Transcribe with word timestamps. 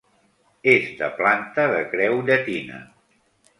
És 0.73 0.87
de 1.01 1.09
planta 1.19 1.67
de 1.73 1.85
creu 1.93 2.19
llatina. 2.33 2.83